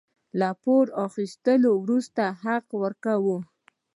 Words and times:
له 0.39 0.49
پور 0.61 0.85
اخيستو 1.05 1.71
وروسته 1.83 2.23
حق 2.43 2.67
ورکوو. 2.81 3.37